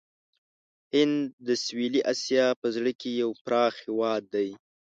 هند 0.93 1.19
د 1.47 1.49
سویلي 1.65 2.01
آسیا 2.13 2.45
په 2.61 2.67
زړه 2.75 2.91
کې 2.99 3.09
یو 3.21 3.29
پراخ 3.45 3.73
هېواد 3.85 4.23
دی. 4.33 4.49